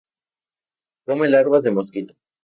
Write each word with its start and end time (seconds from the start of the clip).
Come 1.05 1.29
larvas 1.29 1.61
de 1.63 1.69
mosquito. 1.69 2.15